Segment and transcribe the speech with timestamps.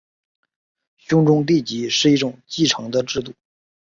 [0.97, 3.33] 兄终弟及是一种继承的制度。